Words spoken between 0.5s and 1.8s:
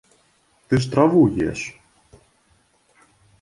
Ты ж траву еш!